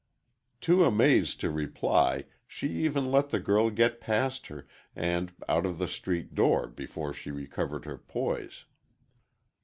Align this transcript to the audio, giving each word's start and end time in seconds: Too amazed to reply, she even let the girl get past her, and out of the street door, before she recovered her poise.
Too 0.61 0.83
amazed 0.83 1.39
to 1.41 1.51
reply, 1.51 2.23
she 2.47 2.67
even 2.85 3.11
let 3.11 3.29
the 3.29 3.39
girl 3.39 3.69
get 3.69 4.01
past 4.01 4.47
her, 4.47 4.65
and 4.95 5.31
out 5.47 5.63
of 5.63 5.77
the 5.77 5.87
street 5.87 6.33
door, 6.33 6.65
before 6.67 7.13
she 7.13 7.29
recovered 7.29 7.85
her 7.85 7.99
poise. 7.99 8.65